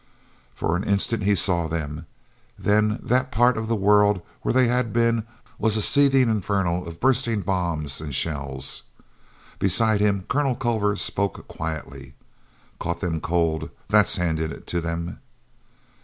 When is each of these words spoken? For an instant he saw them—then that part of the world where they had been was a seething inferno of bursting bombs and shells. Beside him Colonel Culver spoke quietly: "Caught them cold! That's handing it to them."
For 0.55 0.75
an 0.75 0.83
instant 0.83 1.21
he 1.25 1.35
saw 1.35 1.67
them—then 1.67 2.99
that 3.03 3.31
part 3.31 3.55
of 3.55 3.67
the 3.67 3.75
world 3.75 4.19
where 4.41 4.51
they 4.51 4.65
had 4.65 4.91
been 4.91 5.27
was 5.59 5.77
a 5.77 5.81
seething 5.83 6.27
inferno 6.27 6.81
of 6.85 6.99
bursting 6.99 7.41
bombs 7.41 8.01
and 8.01 8.11
shells. 8.15 8.81
Beside 9.59 10.01
him 10.01 10.25
Colonel 10.27 10.55
Culver 10.55 10.95
spoke 10.95 11.47
quietly: 11.47 12.15
"Caught 12.79 12.99
them 13.01 13.19
cold! 13.21 13.69
That's 13.89 14.15
handing 14.15 14.49
it 14.51 14.65
to 14.65 14.81
them." 14.81 15.19